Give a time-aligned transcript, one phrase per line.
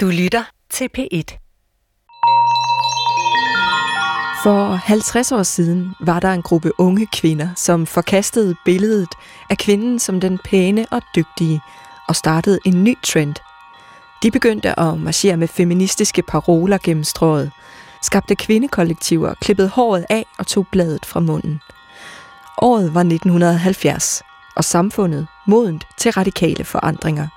[0.00, 1.38] Du lytter til P1.
[4.42, 9.08] For 50 år siden var der en gruppe unge kvinder, som forkastede billedet
[9.50, 11.60] af kvinden som den pæne og dygtige
[12.08, 13.34] og startede en ny trend.
[14.22, 17.50] De begyndte at marchere med feministiske paroler gennem strået,
[18.02, 21.60] skabte kvindekollektiver, klippede håret af og tog bladet fra munden.
[22.62, 24.22] Året var 1970,
[24.56, 27.28] og samfundet modent til radikale forandringer.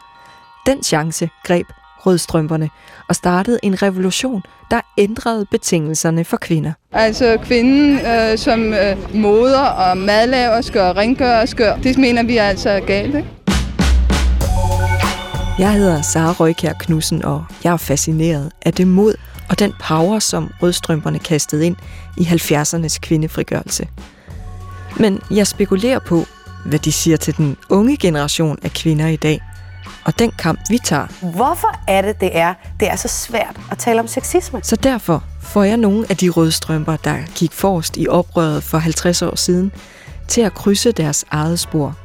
[0.65, 1.67] Den chance greb
[2.05, 2.69] rødstrømperne
[3.09, 6.71] og startede en revolution, der ændrede betingelserne for kvinder.
[6.91, 12.79] Altså kvinden øh, som øh, moder og madlaverske og rengørerske, det mener vi altså er
[12.79, 13.27] galt, ikke?
[15.59, 19.15] Jeg hedder Sara Røykær Knudsen, og jeg er fascineret af det mod
[19.49, 21.75] og den power, som rødstrømperne kastede ind
[22.17, 23.87] i 70'ernes kvindefrigørelse.
[24.99, 26.25] Men jeg spekulerer på,
[26.65, 29.41] hvad de siger til den unge generation af kvinder i dag,
[30.05, 31.07] og den kamp, vi tager.
[31.35, 34.59] Hvorfor er det, det er, det er så svært at tale om sexisme?
[34.63, 38.77] Så derfor får jeg nogle af de røde strømper, der gik forrest i oprøret for
[38.77, 39.71] 50 år siden,
[40.27, 41.97] til at krydse deres eget spor.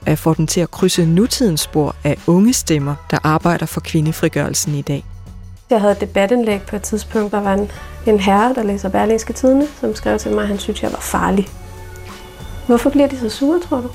[0.00, 3.80] Og jeg får dem til at krydse nutidens spor af unge stemmer, der arbejder for
[3.80, 5.04] kvindefrigørelsen i dag.
[5.70, 7.70] Jeg havde et debatindlæg på et tidspunkt, der var en,
[8.06, 11.00] en herre, der læser Berlingske Tidene, som skrev til mig, at han synes, jeg var
[11.00, 11.48] farlig.
[12.66, 13.88] Hvorfor bliver de så sure, tror du?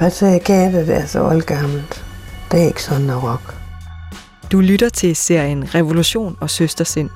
[0.00, 2.04] Patriarkatet er så oldgammelt.
[2.52, 3.54] Det er ikke sådan at rock.
[4.52, 7.10] Du lytter til serien Revolution og Søstersind,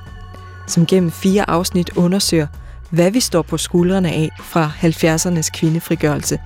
[0.67, 2.47] som gennem fire afsnit undersøger,
[2.89, 6.39] hvad vi står på skuldrene af fra 70'ernes kvindefrigørelse,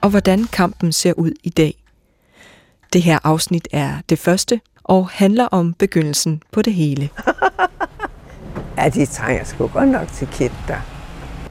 [0.00, 1.84] og hvordan kampen ser ud i dag.
[2.92, 7.08] Det her afsnit er det første, og handler om begyndelsen på det hele.
[8.78, 10.28] ja, de trænger sgu godt nok til
[10.68, 10.80] der.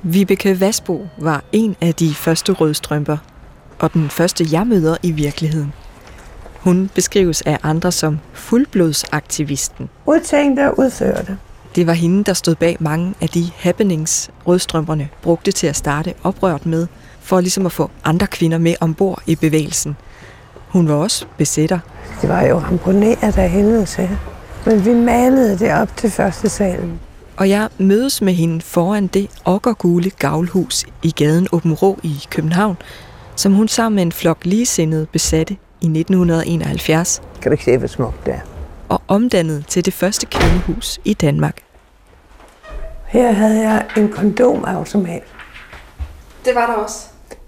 [0.03, 3.17] Vibeke Vasbo var en af de første rødstrømper,
[3.79, 5.73] og den første jeg møder i virkeligheden.
[6.59, 9.89] Hun beskrives af andre som fuldblodsaktivisten.
[10.05, 11.38] Udtænkt og udførte.
[11.75, 16.13] Det var hende, der stod bag mange af de happenings, rødstrømperne brugte til at starte
[16.23, 16.88] oprørt med,
[17.22, 19.95] for ligesom at få andre kvinder med ombord i bevægelsen.
[20.67, 21.79] Hun var også besætter.
[22.22, 24.09] Det var jo ramponeret af helvede til.
[24.66, 27.00] Men vi malede det op til første salen.
[27.38, 32.78] Og jeg mødes med hende foran det okkergule gavlhus i gaden Åben Rå i København,
[33.35, 37.21] som hun sammen med en flok ligesindede besatte i 1971.
[37.41, 38.39] Kan du ikke se, hvor smukt det er?
[38.89, 41.57] Og omdannet til det første kvindehus i Danmark.
[43.07, 45.23] Her havde jeg en kondomautomat.
[46.45, 46.97] Det var der også.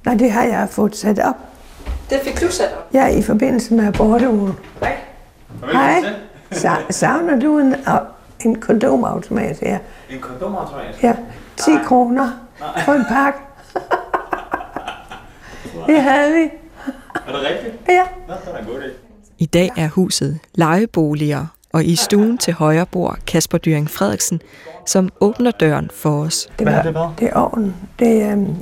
[0.05, 1.35] Nej, det har jeg fået sat op.
[2.09, 2.93] Det fik du sat op?
[2.93, 4.53] Ja, i forbindelse med abortugen.
[4.81, 4.95] Nej.
[5.73, 6.03] Hej.
[6.53, 7.75] Sa- savner du en,
[8.39, 9.77] en kondomautomat her?
[10.09, 10.95] En kondomautomat?
[11.03, 11.13] Ja,
[11.57, 11.83] 10 Nej.
[11.83, 12.29] kroner
[12.85, 13.39] for en pakke.
[15.87, 16.49] Det havde vi.
[17.27, 17.73] Er det rigtigt?
[17.89, 18.03] Ja.
[18.27, 18.81] Nå, det var en god.
[19.37, 24.41] I dag er huset lejeboliger, og i stuen til højre bor Kasper Dyring Frederiksen,
[24.85, 26.49] som åbner døren for os.
[26.59, 27.07] Det, var, det, hvad?
[27.19, 27.75] det er ovnen.
[27.99, 28.57] Det er um,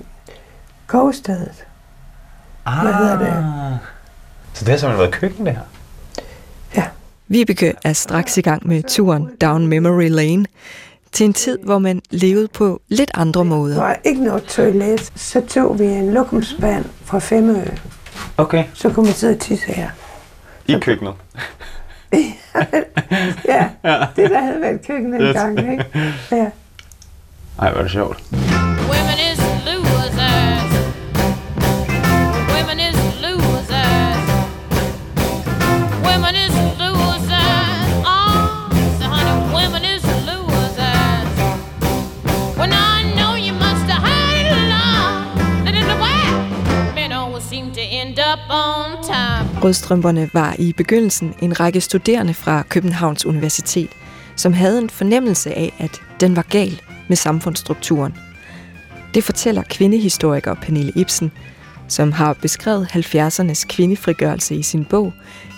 [0.87, 1.65] kogestedet.
[2.65, 3.79] Ah, Hvad hedder det?
[4.53, 5.61] Så det har simpelthen været køkken, det her?
[6.75, 6.83] Ja.
[7.27, 10.45] Vibeke er straks i gang med turen down memory lane
[11.13, 13.75] til en tid, hvor man levede på lidt andre måder.
[13.75, 15.11] Der var ikke noget toilet.
[15.15, 17.55] Så tog vi en lokumsband fra Femø.
[18.37, 18.63] Okay.
[18.73, 19.89] Så kunne man sidde og tisse her.
[20.67, 21.13] I køkkenet?
[23.47, 23.69] ja,
[24.15, 25.85] det der havde været køkken en gang, ikke?
[26.31, 26.49] Ja.
[27.59, 28.23] Ej, hvor er det sjovt.
[49.63, 53.89] Rødstrømperne var i begyndelsen en række studerende fra Københavns Universitet,
[54.35, 58.13] som havde en fornemmelse af, at den var gal med samfundsstrukturen.
[59.13, 61.31] Det fortæller kvindehistoriker Pernille Ibsen,
[61.87, 65.13] som har beskrevet 70'ernes kvindefrigørelse i sin bog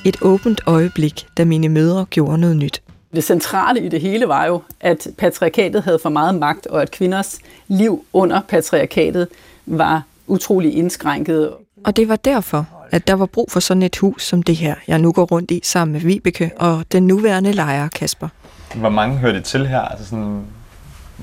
[0.06, 2.82] Et åbent øjeblik, da mine mødre gjorde noget nyt.
[3.16, 6.92] Det centrale i det hele var jo, at patriarkatet havde for meget magt, og at
[6.92, 9.28] kvinders liv under patriarkatet
[9.66, 11.54] var utrolig indskrænket.
[11.84, 14.76] Og det var derfor, at der var brug for sådan et hus som det her,
[14.88, 18.28] jeg nu går rundt i sammen med Vibeke og den nuværende lejer Kasper.
[18.76, 19.82] Hvor mange hørte til her?
[19.82, 20.42] Altså, sådan,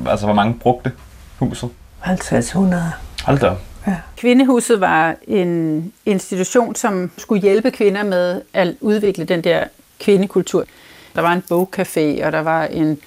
[0.06, 0.92] altså hvor mange brugte
[1.38, 1.70] huset?
[2.04, 2.74] 50-100.
[3.24, 3.52] Hold da.
[3.86, 3.96] Ja.
[4.16, 9.64] Kvindehuset var en institution, som skulle hjælpe kvinder med at udvikle den der
[10.00, 10.64] kvindekultur.
[11.14, 12.98] Der var en bogcafé, og der var en,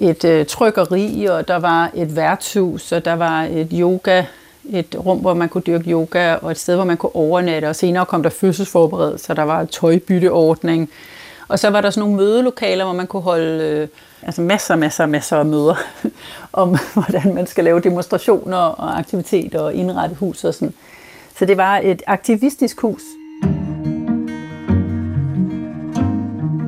[0.00, 4.24] et øh, trykkeri, og der var et værtshus, og der var et yoga,
[4.70, 7.76] et rum, hvor man kunne dyrke yoga, og et sted, hvor man kunne overnatte, og
[7.76, 10.90] senere kom der fødselsforberedelse, der var tøjbytteordning,
[11.48, 13.88] Og så var der sådan nogle mødelokaler, hvor man kunne holde øh,
[14.22, 15.74] altså masser, masser, masser af møder
[16.52, 20.74] om, hvordan man skal lave demonstrationer og aktiviteter og indrette hus og sådan.
[21.38, 23.02] Så det var et aktivistisk hus.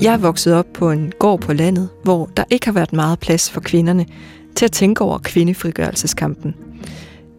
[0.00, 3.19] Jeg er vokset op på en gård på landet, hvor der ikke har været meget
[3.19, 4.06] plads for kvinderne
[4.56, 6.63] til at tænke over kvindefrigørelseskampen.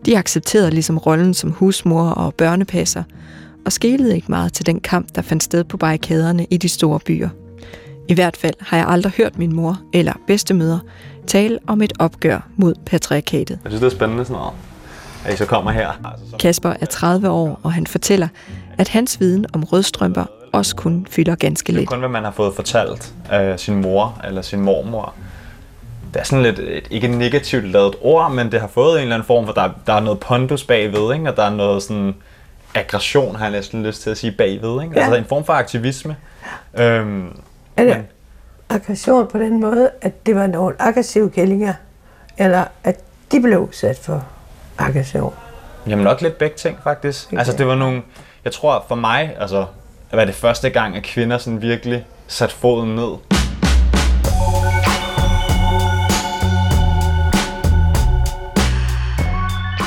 [0.05, 3.03] De accepterede ligesom rollen som husmor og børnepasser,
[3.65, 6.99] og skelede ikke meget til den kamp, der fandt sted på barrikaderne i de store
[6.99, 7.29] byer.
[8.07, 10.79] I hvert fald har jeg aldrig hørt min mor eller bedstemøder
[11.27, 13.59] tale om et opgør mod patriarkatet.
[13.63, 14.53] Jeg synes, det er spændende sådan noget,
[15.25, 16.15] at I så kommer her.
[16.39, 18.27] Kasper er 30 år, og han fortæller,
[18.77, 21.89] at hans viden om rødstrømper også kun fylder ganske Det er lidt.
[21.89, 25.13] kun, hvad man har fået fortalt af sin mor eller sin mormor.
[26.15, 29.01] Det er sådan lidt, et, ikke et negativt lavet ord, men det har fået en
[29.01, 31.29] eller anden form for, der, der er noget pondus bagved, ikke?
[31.29, 32.15] og der er noget sådan
[32.75, 34.83] aggression, har jeg næsten lyst til at sige bagved.
[34.83, 34.93] Ikke?
[34.95, 35.01] Ja.
[35.01, 36.15] Altså en form for aktivisme.
[36.77, 37.27] Øhm,
[37.77, 38.07] Eller Men-
[38.69, 41.73] aggression på den måde, at det var nogle aggressive kællinger,
[42.37, 42.99] eller at
[43.31, 44.25] de blev udsat for
[44.77, 45.33] aggression.
[45.87, 47.27] Jamen nok lidt begge ting, faktisk.
[47.27, 47.37] Okay.
[47.37, 48.01] Altså det var nogle,
[48.43, 49.65] jeg tror for mig, altså,
[50.11, 53.11] at var det første gang, at kvinder sådan virkelig satte foden ned.–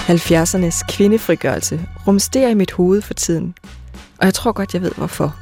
[0.08, 3.54] 70'ernes kvindefrigørelse rumsterer i mit hoved for tiden.
[4.18, 5.36] Og jeg tror godt, jeg ved hvorfor.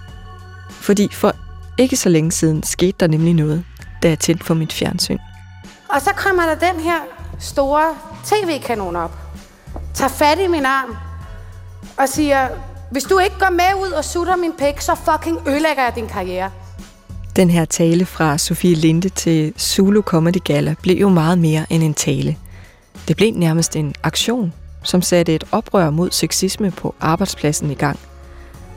[0.70, 1.32] Fordi for
[1.78, 3.64] ikke så længe siden skete der nemlig noget,
[4.02, 5.18] da jeg tændte for mit fjernsyn.
[5.88, 6.98] Og så kommer der den her
[7.38, 9.18] store tv-kanon op.
[9.94, 10.96] Tager fat i min arm
[11.96, 12.48] og siger,
[12.90, 16.06] hvis du ikke går med ud og sutter min pik, så fucking ødelægger jeg din
[16.08, 16.50] karriere.
[17.36, 21.82] Den her tale fra Sofie Linde til Zulu Comedy Gala blev jo meget mere end
[21.82, 22.36] en tale.
[23.08, 27.98] Det blev nærmest en aktion, som satte et oprør mod sexisme på arbejdspladsen i gang.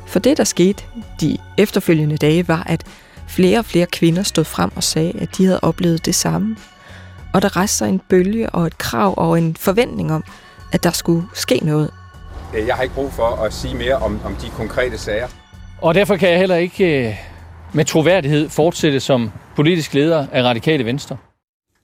[0.07, 0.83] For det, der skete
[1.21, 2.83] de efterfølgende dage, var, at
[3.27, 6.57] flere og flere kvinder stod frem og sagde, at de havde oplevet det samme.
[7.33, 10.23] Og der rejste sig en bølge og et krav og en forventning om,
[10.73, 11.91] at der skulle ske noget.
[12.67, 15.27] Jeg har ikke brug for at sige mere om, om de konkrete sager.
[15.81, 17.15] Og derfor kan jeg heller ikke øh,
[17.73, 21.17] med troværdighed fortsætte som politisk leder af Radikale Venstre.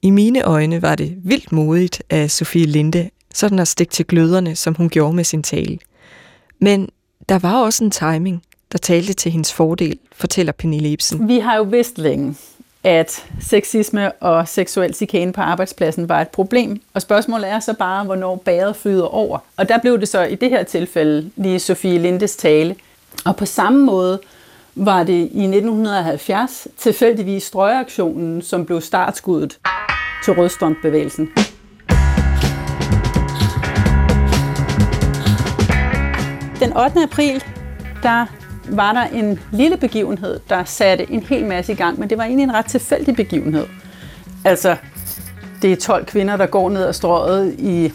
[0.06, 4.56] I mine øjne var det vildt modigt af Sofie Linde, sådan at stikke til gløderne,
[4.56, 5.78] som hun gjorde med sin tale.
[6.60, 6.90] Men
[7.30, 11.28] der var også en timing, der talte til hendes fordel, fortæller Pernille Ibsen.
[11.28, 12.36] Vi har jo vidst længe,
[12.84, 16.82] at sexisme og seksuel chikane på arbejdspladsen var et problem.
[16.94, 19.40] Og spørgsmålet er så bare, hvornår bæret flyder over.
[19.58, 22.76] Og der blev det så i det her tilfælde lige Sofie Lindes tale.
[23.26, 24.20] Og på samme måde
[24.76, 29.58] var det i 1970 tilfældigvis strøgeaktionen, som blev startskuddet
[30.26, 31.30] til rødstrømbevægelsen.
[36.60, 37.04] Den 8.
[37.04, 37.44] april,
[38.04, 38.26] der
[38.70, 42.24] var der en lille begivenhed, der satte en hel masse i gang, men det var
[42.24, 43.66] egentlig en ret tilfældig begivenhed.
[44.46, 44.76] Altså,
[45.62, 47.92] det er 12 kvinder, der går ned ad strøget i,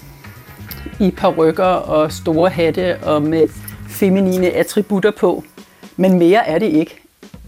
[1.01, 3.49] i parrykker og store hatte og med
[3.89, 5.45] feminine attributter på.
[5.97, 7.01] Men mere er det ikke.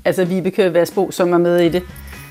[0.05, 1.83] Altså, Vibeke Vasbo, som er med i det,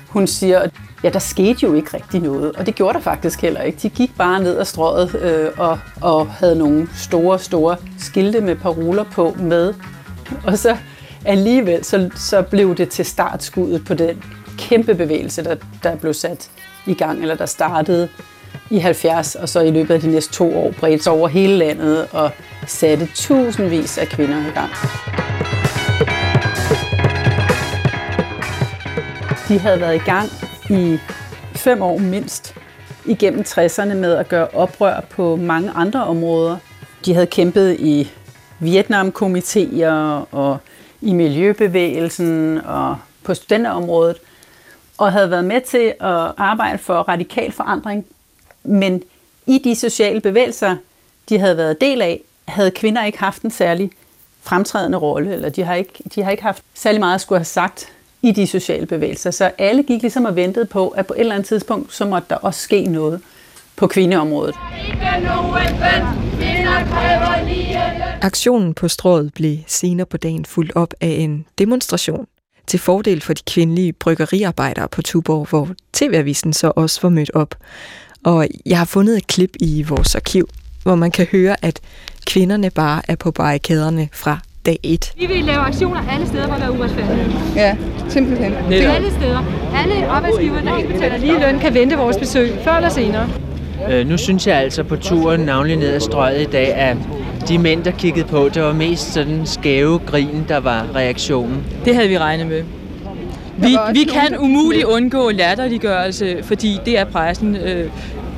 [0.08, 0.68] hun siger,
[1.04, 2.52] ja, der skete jo ikke rigtig noget.
[2.52, 3.78] Og det gjorde der faktisk heller ikke.
[3.82, 8.56] De gik bare ned ad strøget øh, og, og havde nogle store, store skilte med
[8.56, 9.74] paroler på med.
[10.46, 10.76] Og så
[11.24, 14.22] alligevel, så, så blev det til startskuddet på den
[14.58, 16.50] kæmpe bevægelse, der, der blev sat
[16.86, 18.08] i gang, eller der startede
[18.70, 21.56] i 70, og så i løbet af de næste to år bredte sig over hele
[21.56, 22.30] landet og
[22.66, 24.70] satte tusindvis af kvinder i gang.
[29.48, 30.28] De havde været i gang
[30.72, 30.98] i
[31.54, 32.54] fem år mindst
[33.06, 36.56] igennem 60'erne med at gøre oprør på mange andre områder.
[37.04, 38.10] De havde kæmpet i
[38.58, 40.58] Vietnamkomiteer og
[41.00, 44.16] i miljøbevægelsen og på studenterområdet,
[44.98, 48.06] og havde været med til at arbejde for radikal forandring.
[48.62, 49.02] Men
[49.46, 50.76] i de sociale bevægelser,
[51.28, 53.90] de havde været del af, havde kvinder ikke haft en særlig
[54.42, 57.44] fremtrædende rolle, eller de har ikke, de har ikke haft særlig meget at skulle have
[57.44, 57.88] sagt
[58.22, 59.30] i de sociale bevægelser.
[59.30, 62.26] Så alle gik ligesom og ventede på, at på et eller andet tidspunkt, så måtte
[62.30, 63.20] der også ske noget
[63.76, 64.54] på kvindeområdet.
[68.22, 72.26] Aktionen på strået blev senere på dagen fuldt op af en demonstration
[72.66, 77.54] til fordel for de kvindelige bryggeriarbejdere på Tuborg, hvor TV-avisen så også var mødt op.
[78.24, 80.48] Og jeg har fundet et klip i vores arkiv,
[80.82, 81.80] hvor man kan høre, at
[82.26, 85.12] kvinderne bare er på barrikaderne fra dag 1.
[85.18, 87.32] Vi vil lave aktioner alle steder, hvor der er uretfærdighed.
[87.56, 87.76] Ja,
[88.08, 88.52] simpelthen.
[88.68, 89.44] Det alle steder.
[89.76, 93.28] Alle arbejdsgivere, der ikke betaler lige løn, kan vente vores besøg, før eller senere.
[93.90, 96.96] Øh, nu synes jeg altså på turen, navnlig ned ad strøget i dag, at
[97.48, 101.64] de mænd, der kiggede på, det var mest sådan skæve grin, der var reaktionen.
[101.84, 102.62] Det havde vi regnet med.
[103.56, 107.90] Vi, også vi kan umuligt undgå latterliggørelse, fordi det er pressen øh,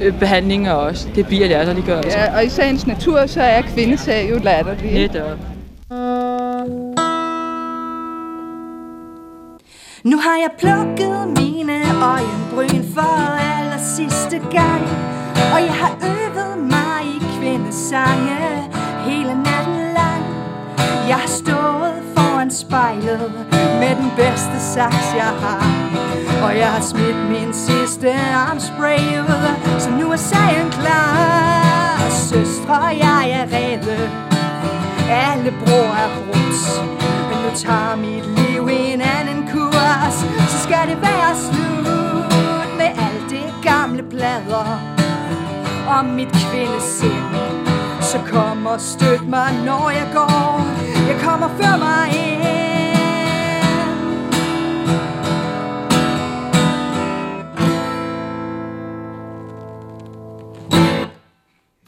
[0.02, 1.08] øh, behandling af os.
[1.14, 2.18] Det bliver latterliggørelse.
[2.18, 4.92] Ja, og i sagens natur, så er kvindesag jo latterlig.
[4.92, 5.53] Netop.
[10.04, 11.78] Nu har jeg plukket mine
[12.14, 13.16] øjenbryn for
[13.56, 14.82] aller sidste gang
[15.54, 18.38] Og jeg har øvet mig i kvindesange
[19.06, 20.24] hele natten lang.
[21.08, 23.32] Jeg har stået foran spejlet
[23.80, 25.64] med den bedste saks jeg har
[26.44, 32.10] Og jeg har smidt min sidste armspray ud Så nu er sagen klar.
[32.10, 34.23] Søstre, jeg er rede
[35.10, 36.62] alle broer er brudt.
[37.28, 40.16] Men nu tager mit liv en anden kurs.
[40.50, 44.80] Så skal det være slut med alt det gamle plader.
[45.98, 47.34] Om mit kvindesind
[48.00, 50.66] Så kom og støt mig, når jeg går.
[51.08, 52.73] Jeg kommer før mig ind.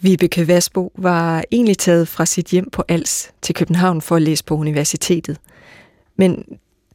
[0.06, 4.44] Vibeke Vasbo var egentlig taget fra sit hjem på Als til København for at læse
[4.44, 5.38] på universitetet.
[6.16, 6.44] Men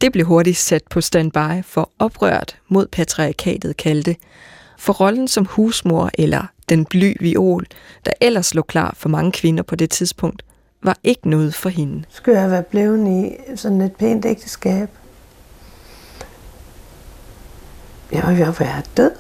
[0.02, 4.16] det blev hurtigt sat på standby for oprørt mod patriarkatet kaldte.
[4.78, 7.66] For rollen som husmor eller den bly viol,
[8.06, 10.44] der ellers lå klar for mange kvinder på det tidspunkt,
[10.84, 12.04] var ikke noget for hende.
[12.10, 14.90] Skulle jeg være blevet i sådan et pænt ægteskab?
[18.12, 19.12] Jeg var ved at være død.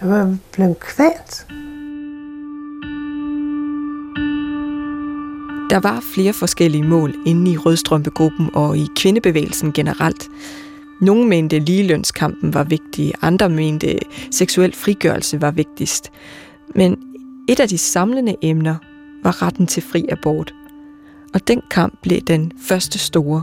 [0.00, 1.46] Jeg var blevet kvalt.
[5.72, 10.28] Der var flere forskellige mål inde i Rødstrømpegruppen og i kvindebevægelsen generelt.
[11.00, 13.98] Nogle mente ligelønskampen var vigtig, andre mente
[14.30, 16.10] seksuel frigørelse var vigtigst.
[16.74, 16.96] Men
[17.48, 18.76] et af de samlende emner
[19.22, 20.54] var retten til fri abort.
[21.34, 23.42] Og den kamp blev den første store.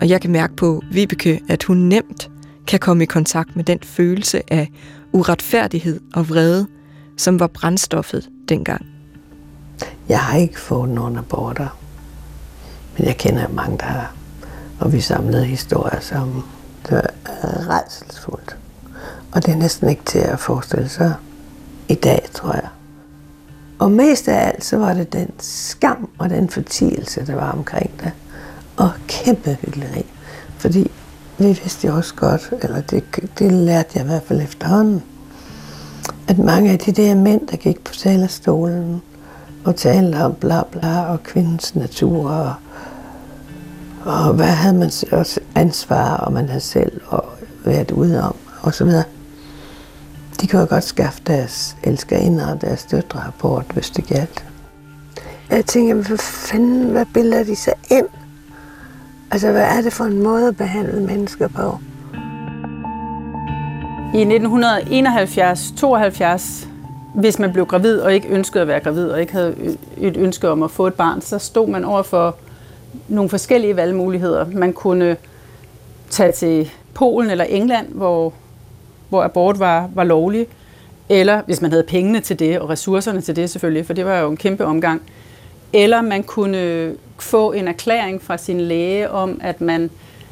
[0.00, 2.30] Og jeg kan mærke på Vibeke, at hun nemt
[2.66, 4.70] kan komme i kontakt med den følelse af
[5.12, 6.66] uretfærdighed og vrede,
[7.16, 8.93] som var brændstoffet dengang.
[10.08, 11.78] Jeg har ikke fået nogen aborter.
[12.98, 14.14] Men jeg kender mange, der har.
[14.80, 16.44] Og vi samlede historier som
[16.88, 17.10] det var
[17.70, 18.56] redselsfuldt.
[19.32, 21.14] Og det er næsten ikke til at forestille sig
[21.88, 22.68] i dag, tror jeg.
[23.78, 27.90] Og mest af alt, så var det den skam og den fortielse, der var omkring
[28.00, 28.12] det.
[28.76, 30.06] Og kæmpe hyggeleri.
[30.58, 30.90] Fordi
[31.38, 33.04] vi vidste jo også godt, eller det,
[33.38, 35.02] det lærte jeg i hvert fald efterhånden,
[36.28, 39.02] at mange af de der mænd, der gik på talerstolen,
[39.64, 42.54] og talte om bla bla og kvindens natur og,
[44.04, 47.24] og hvad havde man også ansvar, og man havde selv og
[47.64, 49.04] været ude om og så videre.
[50.40, 54.44] De kunne jo godt skaffe deres elskerinder og deres døtre abort, hvis det galt.
[55.50, 58.06] Jeg tænker, hvad fanden, hvad bilder de sig ind?
[59.30, 61.78] Altså, hvad er det for en måde at behandle mennesker på?
[64.14, 66.68] I 1971-72,
[67.14, 70.48] hvis man blev gravid og ikke ønskede at være gravid og ikke havde et ønske
[70.48, 72.36] om at få et barn, så stod man over for
[73.08, 74.46] nogle forskellige valgmuligheder.
[74.52, 75.16] Man kunne
[76.10, 78.32] tage til Polen eller England, hvor,
[79.08, 80.46] hvor abort var, var lovlig,
[81.08, 84.18] eller hvis man havde pengene til det og ressourcerne til det selvfølgelig, for det var
[84.18, 85.02] jo en kæmpe omgang.
[85.72, 89.90] Eller man kunne få en erklæring fra sin læge om, at man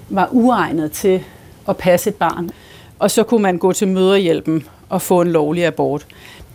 [0.08, 1.24] var uegnet til
[1.68, 2.50] at passe et barn.
[2.98, 6.06] Og så kunne man gå til møderhjælpen og få en lovlig abort.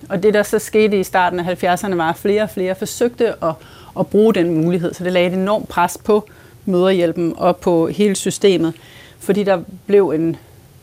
[0.10, 3.44] Og det, der så skete i starten af 70'erne, var, at flere og flere forsøgte
[3.44, 3.54] at,
[4.00, 4.94] at bruge den mulighed.
[4.94, 6.30] Så det lagde et enormt pres på
[6.66, 8.74] møderhjælpen og på hele systemet.
[9.20, 10.36] Fordi der blev en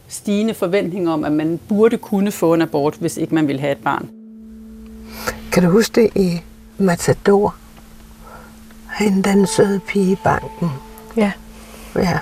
[0.08, 3.72] stigende forventning om, at man burde kunne få en abort, hvis ikke man ville have
[3.72, 4.08] et barn.
[5.52, 6.40] Kan du huske det i
[6.78, 7.54] Matador?
[8.98, 10.70] Hende, den søde pige i banken.
[11.16, 11.32] Ja.
[11.96, 12.18] Ja.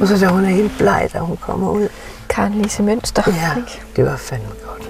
[0.00, 1.88] Og så da hun er helt bleg, da hun kommer ud.
[2.28, 3.22] Karen Lise Mønster.
[3.26, 3.82] Ja, ikke?
[3.96, 4.87] det var fandme godt.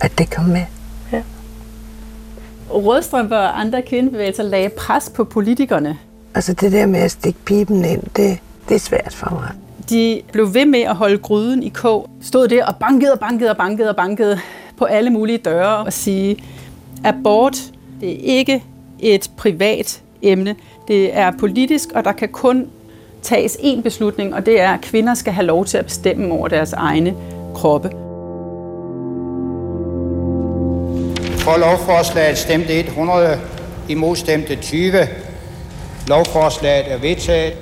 [0.00, 0.64] At det kom med.
[1.12, 1.22] Ja.
[2.70, 5.98] Rødstrømper og andre kvindebevægelser lagde pres på politikerne.
[6.34, 8.38] Altså det der med at stikke pipen ind, det,
[8.68, 9.50] det er svært for mig.
[9.90, 12.10] De blev ved med at holde gryden i kog.
[12.22, 14.38] Stod der og bankede og bankede og bankede og bankede
[14.78, 16.44] på alle mulige døre og sige,
[17.04, 17.56] abort,
[18.00, 18.64] det er ikke
[18.98, 20.56] et privat emne.
[20.88, 22.66] Det er politisk, og der kan kun
[23.22, 26.48] tages én beslutning, og det er, at kvinder skal have lov til at bestemme over
[26.48, 27.14] deres egne
[27.54, 28.07] kroppe.
[31.48, 33.40] For lovforslaget stemte 100,
[33.88, 34.92] imod stemte 20.
[36.08, 37.52] Lovforslaget er vedtaget.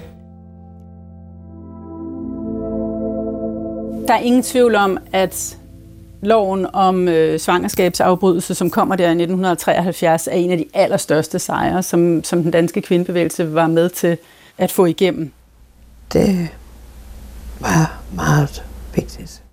[4.08, 5.56] Der er ingen tvivl om, at
[6.22, 11.82] loven om øh, svangerskabsafbrydelse, som kommer der i 1973, er en af de allerstørste sejre,
[11.82, 14.18] som, som den danske kvindebevægelse var med til
[14.58, 15.32] at få igennem.
[16.12, 16.48] det
[17.60, 18.64] var meget
[18.94, 19.45] vigtigt.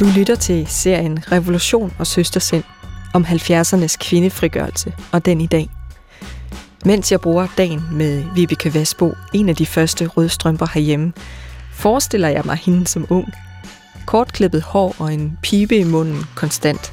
[0.00, 2.64] Du lytter til serien Revolution og Søstersind
[3.14, 5.70] om 70'ernes kvindefrigørelse og den i dag.
[6.84, 11.12] Mens jeg bruger dagen med Vibeke Vasbo, en af de første rødstrømper herhjemme,
[11.74, 13.32] forestiller jeg mig hende som ung.
[14.06, 16.92] Kortklippet hår og en pibe i munden konstant.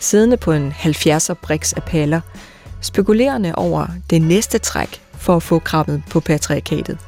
[0.00, 2.20] Siddende på en 70'er briks af paller,
[2.80, 6.98] spekulerende over det næste træk for at få krabben på patriarkatet.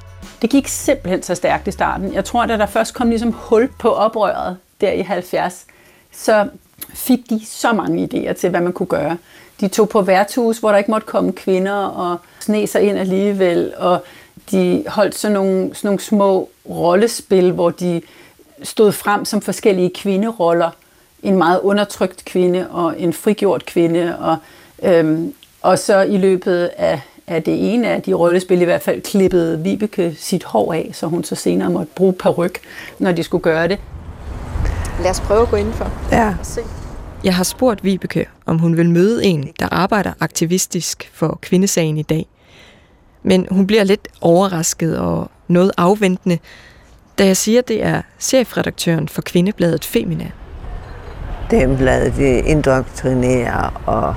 [0.43, 2.15] Det gik simpelthen så stærkt i starten.
[2.15, 5.67] Jeg tror, da der først kom ligesom hul på oprøret der i 70,
[6.13, 6.49] så
[6.95, 9.17] fik de så mange idéer til, hvad man kunne gøre.
[9.61, 13.73] De tog på værtshus, hvor der ikke måtte komme kvinder, og sne sig ind alligevel,
[13.77, 14.05] og
[14.51, 18.03] de holdt sådan nogle, sådan nogle små rollespil, hvor de
[18.63, 20.71] stod frem som forskellige kvinderoller.
[21.23, 24.19] En meget undertrykt kvinde og en frigjort kvinde.
[24.19, 24.37] Og,
[24.83, 29.03] øhm, og så i løbet af, af det ene af de rollespil i hvert fald
[29.03, 32.59] klippede Vibeke sit hår af, så hun så senere måtte bruge peruk,
[32.99, 33.79] når de skulle gøre det.
[35.03, 36.29] Lad os prøve at gå indenfor Ja.
[36.41, 36.61] og se.
[37.25, 42.03] Jeg har spurgt Vibeke, om hun vil møde en, der arbejder aktivistisk for kvindesagen i
[42.03, 42.27] dag.
[43.23, 46.39] Men hun bliver lidt overrasket og noget afventende,
[47.19, 50.31] da jeg siger, at det er chefredaktøren for kvindebladet Femina.
[51.51, 54.15] Det bladet de indoktrinerer og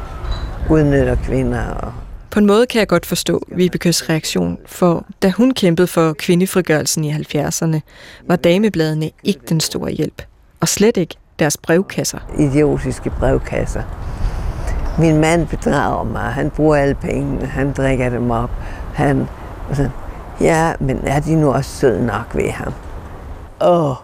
[0.69, 1.65] udnytter kvinder.
[1.65, 1.93] Og
[2.31, 7.03] På en måde kan jeg godt forstå Vibekes reaktion, for da hun kæmpede for kvindefrigørelsen
[7.03, 7.79] i 70'erne,
[8.27, 10.21] var damebladene ikke den store hjælp,
[10.63, 12.19] og slet ikke deres brevkasser.
[12.39, 13.81] idiotiske brevkasser.
[14.99, 16.21] Min mand bedrager mig.
[16.21, 17.45] Han bruger alle pengene.
[17.45, 18.49] Han drikker dem op.
[18.93, 19.27] Han,
[19.73, 19.89] så,
[20.41, 22.73] ja, men er de nu også søde nok ved ham?
[23.61, 23.95] Åh,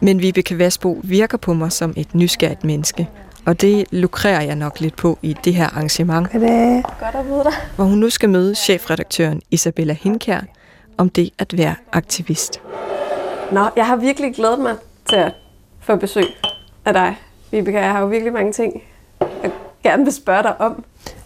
[0.00, 3.08] Men Vibeke Vasbo virker på mig som et nysgerrigt menneske,
[3.46, 6.82] og det lukrerer jeg nok lidt på i det her arrangement, Goddag.
[7.00, 7.52] Godt at møde dig.
[7.76, 10.40] hvor hun nu skal møde chefredaktøren Isabella Hinkær
[10.98, 12.60] om det at være aktivist.
[13.52, 14.74] Nå, jeg har virkelig glædet mig
[15.08, 15.32] til at
[15.90, 16.26] få besøg
[16.84, 17.16] af dig,
[17.50, 17.78] Vibeke.
[17.78, 18.82] Jeg har jo virkelig mange ting,
[19.42, 19.50] jeg
[19.82, 20.84] gerne vil spørge dig om.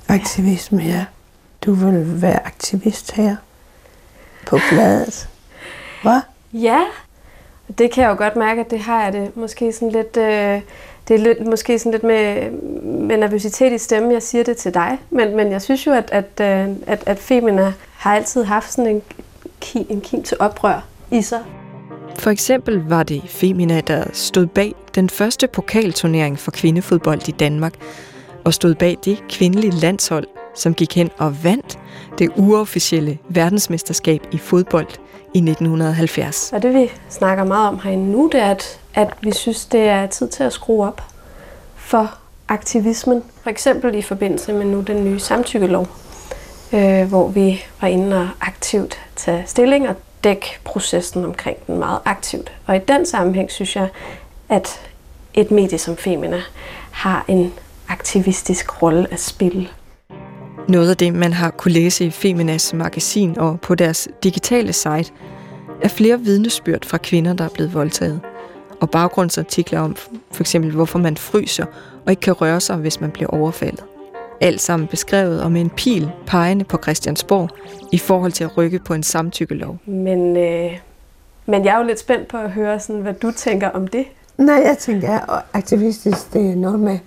[0.08, 1.04] aktivisme, ja.
[1.66, 3.36] Du vil være aktivist her
[4.46, 5.28] på bladet.
[6.02, 6.20] Hvad?
[6.52, 6.80] Ja,
[7.78, 10.16] det kan jeg jo godt mærke, at det har jeg det måske sådan lidt...
[10.16, 10.60] Øh,
[11.08, 12.50] det er lidt, måske sådan lidt med,
[12.82, 14.98] med nervøsitet i stemmen, jeg siger det til dig.
[15.10, 18.90] Men, men jeg synes jo, at, at, øh, at, at Femina har altid haft sådan
[18.90, 19.02] en,
[19.88, 21.44] en kim til oprør i sig.
[22.18, 27.74] For eksempel var det Femina, der stod bag den første pokalturnering for kvindefodbold i Danmark,
[28.44, 31.78] og stod bag det kvindelige landshold, som gik hen og vandt
[32.18, 34.86] det uofficielle verdensmesterskab i fodbold
[35.34, 36.52] i 1970.
[36.52, 39.80] Og det vi snakker meget om herinde nu, det er, at, at vi synes, det
[39.80, 41.02] er tid til at skrue op
[41.76, 42.14] for
[42.48, 43.22] aktivismen.
[43.42, 45.88] For eksempel i forbindelse med nu den nye samtykkelov,
[46.72, 51.98] øh, hvor vi var inde og aktivt tage stilling og dække processen omkring den meget
[52.04, 52.52] aktivt.
[52.66, 53.88] Og i den sammenhæng synes jeg,
[54.48, 54.80] at
[55.34, 56.42] et medie som Femina
[56.90, 57.52] har en
[57.88, 59.68] aktivistisk rolle at spille.
[60.68, 65.12] Noget af det, man har kunne læse i Feminas magasin og på deres digitale site,
[65.82, 68.20] er flere vidnesbyrd fra kvinder, der er blevet voldtaget.
[68.80, 69.96] Og baggrundsartikler om
[70.32, 71.66] for eksempel, hvorfor man fryser
[72.06, 73.84] og ikke kan røre sig, hvis man bliver overfaldet.
[74.40, 77.48] Alt sammen beskrevet og med en pil pegende på Christiansborg
[77.92, 79.76] i forhold til at rykke på en samtykkelov.
[79.86, 80.78] Men, øh,
[81.46, 84.04] men jeg er jo lidt spændt på at høre, sådan, hvad du tænker om det.
[84.38, 86.98] Nej, jeg tænker, at aktivistisk, det er noget med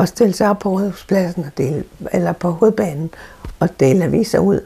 [0.00, 3.10] at stille sig op på rådhuspladsen og dele, eller på hovedbanen
[3.60, 4.60] og dele aviser ud.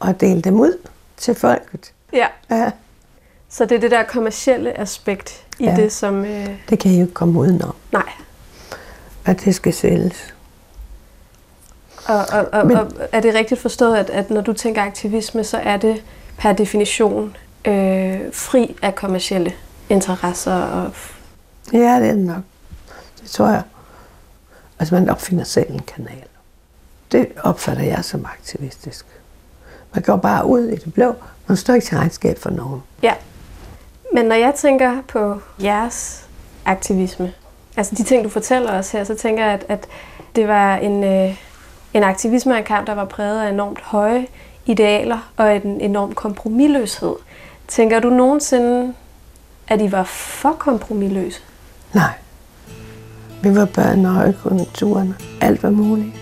[0.00, 0.78] Og dele dem ud
[1.16, 1.92] til folket.
[2.12, 2.26] Ja.
[2.50, 2.70] Ja,
[3.48, 5.76] Så det er det der kommercielle aspekt i Ja.
[5.76, 6.24] det, som...
[6.24, 8.08] Øh, det kan I jo ikke komme udenom, nej.
[9.26, 10.34] at det skal sælges.
[12.08, 15.44] Og, og, og, Men- og er det rigtigt forstået, at, at når du tænker aktivisme,
[15.44, 16.02] så er det
[16.38, 19.52] per definition øh, fri af kommercielle
[19.88, 20.54] interesser?
[20.54, 20.90] Og,
[21.72, 22.42] Ja, det er det nok.
[23.22, 23.62] Det tror jeg.
[24.78, 26.22] Altså, man opfinder selv en kanal.
[27.12, 29.06] Det opfatter jeg som aktivistisk.
[29.94, 31.14] Man går bare ud i det blå.
[31.46, 32.82] Man står ikke til regnskab for nogen.
[33.02, 33.14] ja.
[34.14, 36.26] Men når jeg tænker på jeres
[36.64, 37.32] aktivisme,
[37.76, 39.86] altså de ting, du fortæller os her, så tænker jeg, at, at
[40.36, 41.36] det var en, øh,
[41.94, 44.26] en aktivisme og en kamp, der var præget af enormt høje
[44.66, 47.14] idealer og en enorm kompromilløshed.
[47.68, 48.94] Tænker du nogensinde,
[49.68, 51.40] at I var for kompromilløse?
[51.94, 52.12] Nej.
[53.42, 55.14] Vi var børn og højkonjunkturerne.
[55.40, 56.14] Alt var muligt.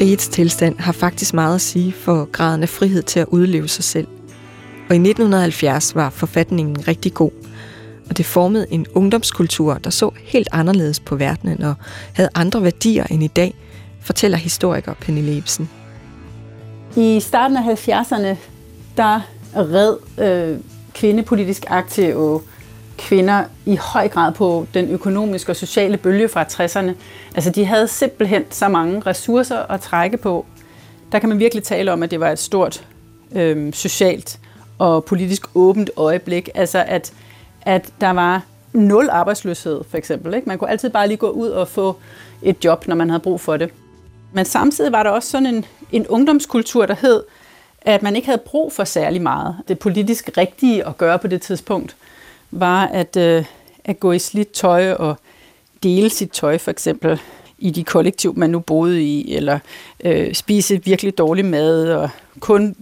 [0.00, 3.84] Rigets tilstand har faktisk meget at sige for graden af frihed til at udleve sig
[3.84, 4.06] selv.
[4.88, 7.30] Og i 1970 var forfatningen rigtig god,
[8.08, 11.74] og det formede en ungdomskultur, der så helt anderledes på verdenen og
[12.12, 13.54] havde andre værdier end i dag,
[14.00, 15.70] fortæller historiker Pernille Ebsen.
[16.96, 18.36] I starten af 70'erne,
[18.96, 19.20] der
[19.56, 20.58] red øh,
[20.94, 22.40] kvindepolitisk aktive
[22.98, 26.90] kvinder i høj grad på den økonomiske og sociale bølge fra 60'erne.
[27.34, 30.46] Altså de havde simpelthen så mange ressourcer at trække på.
[31.12, 32.84] Der kan man virkelig tale om, at det var et stort
[33.32, 34.38] øh, socialt
[34.78, 36.48] og politisk åbent øjeblik.
[36.54, 37.12] Altså at,
[37.68, 40.34] at der var nul arbejdsløshed for eksempel.
[40.34, 40.48] Ikke?
[40.48, 41.96] Man kunne altid bare lige gå ud og få
[42.42, 43.70] et job, når man havde brug for det.
[44.32, 47.22] Men samtidig var der også sådan en, en ungdomskultur, der hed,
[47.82, 49.56] at man ikke havde brug for særlig meget.
[49.68, 51.96] Det politisk rigtige at gøre på det tidspunkt
[52.50, 53.44] var at, øh,
[53.84, 55.16] at gå i slidt tøj og
[55.82, 57.20] dele sit tøj for eksempel
[57.58, 59.58] i de kollektiv, man nu boede i, eller
[60.04, 62.76] øh, spise virkelig dårlig mad og kun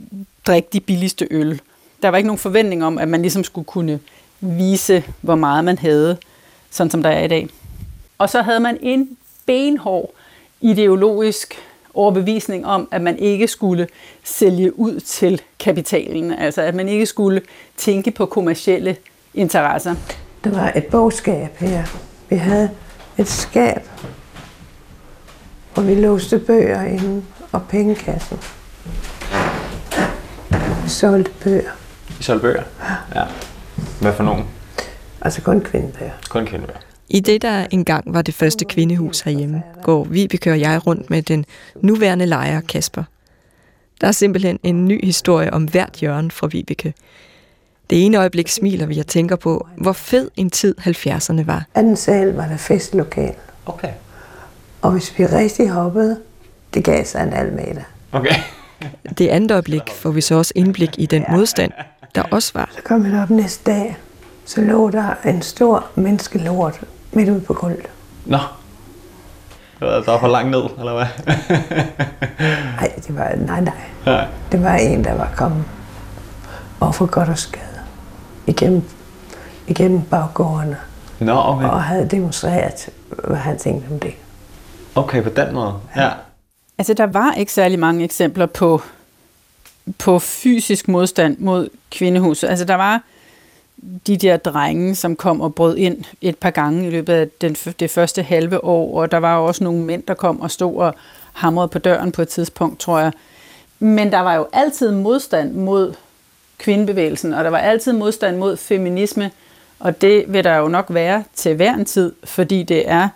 [0.47, 1.61] drikke de billigste øl.
[2.03, 4.01] Der var ikke nogen forventning om, at man ligesom skulle kunne
[4.41, 6.17] vise, hvor meget man havde,
[6.71, 7.49] sådan som der er i dag.
[8.19, 10.11] Og så havde man en benhård
[10.61, 11.55] ideologisk
[11.95, 13.89] overbevisning om, at man ikke skulle
[14.25, 17.43] sælge ud til kapitalen, altså at man ikke skulle
[17.77, 18.97] tænke på kommercielle
[19.35, 19.95] interesser.
[20.45, 21.85] Der var et bogskab her.
[22.29, 22.71] Vi havde
[23.19, 23.89] et skab,
[25.75, 28.39] hvor vi låste bøger inde og pengekassen.
[30.85, 31.73] Vi solgte bøger.
[32.21, 32.63] I solgte bøger?
[33.15, 33.25] Ja.
[34.07, 34.45] Hvad for nogen?
[35.21, 36.11] Altså kun kvindebøger.
[36.29, 36.79] Kun kvindebøger.
[37.09, 41.23] I det, der engang var det første kvindehus herhjemme, går Vibeke og jeg rundt med
[41.23, 41.45] den
[41.81, 43.05] nuværende lejer Kasper.
[44.01, 46.95] Der er simpelthen en ny historie om hvert hjørne fra Vibeke.
[47.91, 51.65] Det ene øjeblik smiler vi og tænker på, hvor fed en tid 70'erne var.
[51.75, 53.35] Anden sal var der festlokal.
[53.67, 53.93] Okay.
[54.83, 56.21] Og hvis vi rigtig hoppede,
[56.75, 57.83] det gav sig en meter.
[58.13, 58.35] Okay.
[59.19, 61.73] Det andet øjeblik får vi så også indblik i den modstand,
[62.17, 62.69] der også var.
[62.73, 63.97] Så kom jeg op næste dag,
[64.45, 66.81] så lå der en stor menneskelort
[67.13, 67.87] midt ude på gulvet.
[68.25, 68.39] Nå.
[69.81, 71.07] Det var, der var for langt ned, eller hvad?
[72.81, 73.75] Nej, det var, nej, nej.
[74.07, 74.27] Nej.
[74.53, 75.65] Det var en, der var kommet
[76.81, 77.63] og for godt og skade
[78.47, 78.83] igennem,
[79.67, 80.77] igennem baggårdene.
[81.19, 81.67] Nå, okay.
[81.69, 82.89] Og havde demonstreret,
[83.25, 84.15] hvad han tænkte om det.
[84.95, 85.75] Okay, på den måde.
[85.97, 86.11] Ja.
[86.79, 88.83] Altså, der var ikke særlig mange eksempler på,
[89.99, 92.49] på fysisk modstand mod kvindehuset.
[92.49, 93.03] Altså, der var
[94.07, 97.57] de der drenge, som kom og brød ind et par gange i løbet af den,
[97.81, 100.95] det første halve år, og der var også nogle mænd, der kom og stod og
[101.33, 103.13] hamrede på døren på et tidspunkt, tror jeg.
[103.79, 105.95] Men der var jo altid modstand mod
[106.59, 109.31] kvindebevægelsen, og der var altid modstand mod feminisme,
[109.79, 113.09] og det vil der jo nok være til hver en tid, fordi det er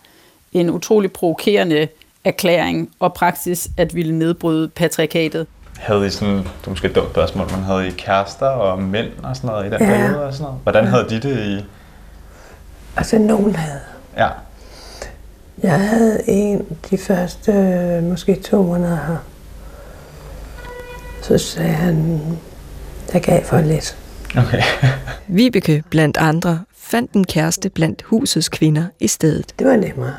[0.52, 1.88] en utrolig provokerende
[2.24, 5.46] erklæring og praksis at ville nedbryde patriarkatet.
[5.80, 9.08] Havde I sådan, det er måske et dumt spørgsmål, men havde I kærester og mænd
[9.22, 9.86] og sådan noget i den Ja.
[9.86, 10.58] periode og sådan noget?
[10.62, 11.64] Hvordan havde de det i...
[12.96, 13.80] Altså, nogen havde.
[14.16, 14.28] Ja.
[15.62, 17.52] Jeg havde en de første,
[18.02, 19.16] måske to måneder her.
[21.22, 22.20] Så sagde han,
[23.12, 23.96] jeg gav for lidt.
[24.36, 24.62] Okay.
[25.28, 29.54] Vibeke blandt andre fandt en kæreste blandt husets kvinder i stedet.
[29.58, 30.14] Det var nemmere.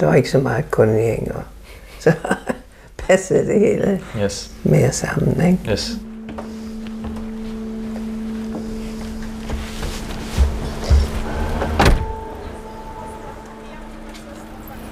[0.00, 1.42] Der var ikke så meget koordinering, og
[2.04, 2.12] så
[3.06, 4.50] passede det hele Yes.
[4.64, 5.72] mere sammen, ikke?
[5.72, 5.90] Yes.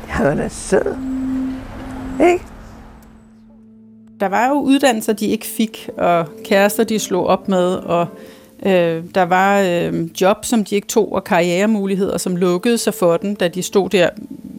[0.09, 0.97] Jeg var da sød.
[2.33, 2.45] Ikke?
[4.21, 8.07] Der var jo uddannelser, de ikke fik, og kærester, de slog op med, og
[8.67, 13.17] øh, der var øh, job, som de ikke tog, og karrieremuligheder, som lukkede sig for
[13.17, 14.09] dem, da de stod der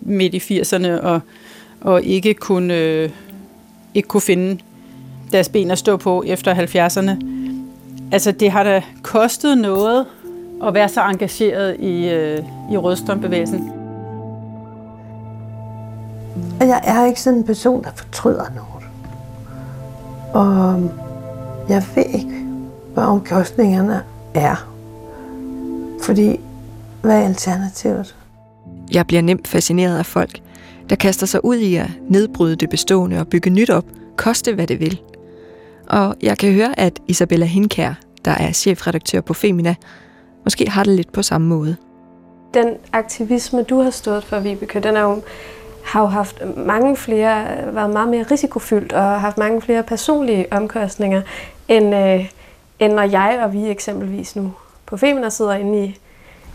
[0.01, 1.19] midt i 80'erne og,
[1.81, 3.09] og ikke, kunne, øh,
[3.93, 4.62] ikke kunne finde
[5.32, 7.25] deres ben at stå på efter 70'erne.
[8.12, 10.06] Altså, det har da kostet noget
[10.63, 12.39] at være så engageret i, øh,
[12.71, 13.71] i rødstrømbevægelsen.
[16.62, 18.84] Og jeg er ikke sådan en person, der fortryder noget.
[20.34, 20.91] Og
[21.69, 22.45] jeg ved ikke,
[22.93, 24.01] hvad omkostningerne
[24.34, 24.69] er.
[26.01, 26.39] Fordi,
[27.01, 28.15] hvad er alternativet?
[28.91, 30.41] Jeg bliver nemt fascineret af folk,
[30.89, 33.85] der kaster sig ud i at nedbryde det bestående og bygge nyt op,
[34.17, 35.01] koste hvad det vil.
[35.89, 37.93] Og jeg kan høre, at Isabella Hinkær,
[38.25, 39.75] der er chefredaktør på Femina,
[40.43, 41.75] måske har det lidt på samme måde.
[42.53, 45.21] Den aktivisme, du har stået for, Vibeke, den er jo,
[45.83, 51.21] har jo haft mange flere, været meget mere risikofyldt og haft mange flere personlige omkostninger,
[51.67, 52.29] end, øh,
[52.79, 54.53] end når jeg og vi eksempelvis nu
[54.85, 55.97] på Femina sidder inde i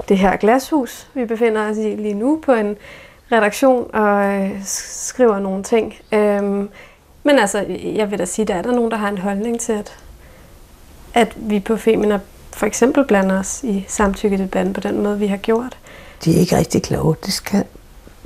[0.09, 2.77] det her glashus, vi befinder os i lige nu på en
[3.33, 5.95] redaktion og øh, skriver nogle ting.
[6.13, 6.69] Øhm,
[7.25, 9.73] men altså, jeg vil da sige, der er der nogen, der har en holdning til,
[9.73, 9.93] at,
[11.15, 12.21] at vi på Femina
[12.53, 15.77] for eksempel blander os i samtykkedebatten på den måde, vi har gjort.
[16.25, 17.17] De er ikke rigtig kloge.
[17.25, 17.65] Det, skal,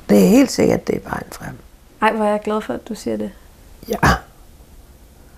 [0.09, 1.57] det er helt sikkert, det er vejen frem.
[2.01, 3.31] Ej, hvor er jeg glad for, at du siger det.
[3.89, 3.97] Ja.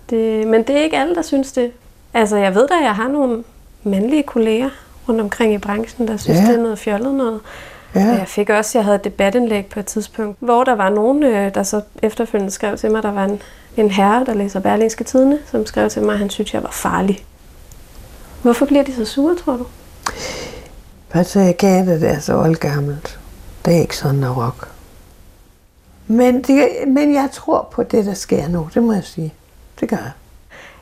[0.10, 0.47] det.
[0.47, 1.71] Men det er ikke alle, der synes det.
[2.13, 3.43] Altså, jeg ved da, at jeg har nogle
[3.84, 4.69] mandlige kolleger
[5.10, 6.45] rundt omkring i branchen, der synes, Ja.
[6.45, 7.39] det er noget fjollet noget.
[7.96, 8.12] Ja.
[8.12, 11.24] Og jeg fik også, jeg havde et debatindlæg på et tidspunkt, hvor der var nogen,
[11.24, 13.42] øh, der så efterfølgende skrev til mig, der var en,
[13.78, 16.72] en herre, der læser Berlingske Tidene, som skrev til mig, at han synes, jeg var
[16.72, 17.26] farlig.
[18.42, 19.66] Hvorfor bliver de så sure, tror du?
[21.10, 23.20] Patriarkatet er så oldgammelt.
[23.66, 24.68] Det er ikke sådan noget rock.
[26.08, 28.70] Men, det, men jeg tror på det, der sker nu.
[28.74, 29.34] Det må jeg sige.
[29.80, 30.12] Det gør jeg.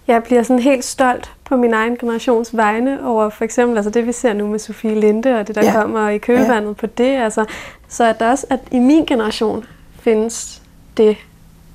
[0.08, 4.08] Jeg bliver sådan helt stolt på min egen generations vegne over for eksempel altså det,
[4.08, 5.72] vi ser nu med Sofie Linde og det, der Ja.
[5.82, 6.74] kommer i kølvandet ja.
[6.74, 7.16] på det.
[7.18, 7.46] Altså,
[7.90, 9.66] så at der også at i min generation
[10.00, 10.62] findes
[10.98, 11.18] det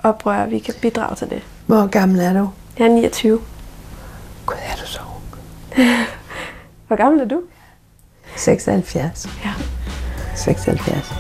[0.02, 1.42] oprør, vi kan bidrage til det.
[1.66, 2.50] Hvor gammel er du?
[2.78, 3.40] Jeg er 29.
[4.46, 5.86] Gud, er du så ung?
[6.86, 7.40] Hvor gammel er du?
[8.36, 9.28] 76.
[9.44, 9.50] Ja.
[10.36, 11.12] 76.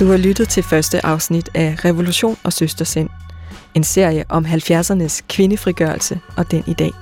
[0.00, 3.08] Du har lyttet til første afsnit af Revolution og Søstersind.
[3.74, 6.92] En serie om 70'ernes kvindefrigørelse og den i dag.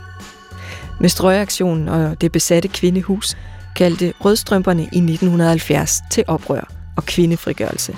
[1.01, 3.37] Med strøgeaktionen og det besatte kvindehus
[3.77, 7.97] kaldte rødstrømperne i 1970 til oprør og kvindefrigørelse.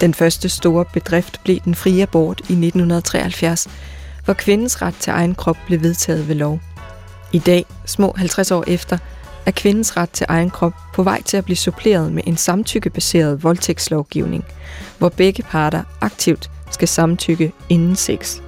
[0.00, 3.68] Den første store bedrift blev den frie abort i 1973,
[4.24, 6.60] hvor kvindens ret til egen krop blev vedtaget ved lov.
[7.32, 8.98] I dag, små 50 år efter,
[9.46, 13.42] er kvindens ret til egen krop på vej til at blive suppleret med en samtykkebaseret
[13.42, 14.44] voldtægtslovgivning,
[14.98, 18.40] hvor begge parter aktivt skal samtykke inden sex.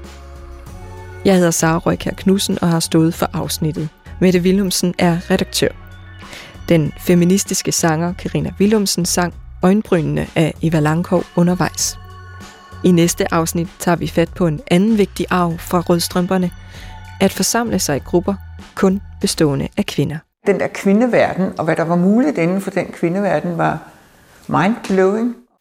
[1.24, 3.88] Jeg hedder Sara Røykær Knudsen og har stået for afsnittet.
[4.20, 5.68] Mette Willumsen er redaktør.
[6.68, 11.98] Den feministiske sanger Karina Willumsen sang Øjenbrynene af Eva Langkov undervejs.
[12.84, 16.50] I næste afsnit tager vi fat på en anden vigtig arv fra rødstrømperne,
[17.20, 18.34] at forsamle sig i grupper,
[18.74, 20.18] kun bestående af kvinder.
[20.46, 23.78] Den der kvindeverden, og hvad der var muligt inden for den kvindeverden, var
[24.48, 25.36] mind-blowing.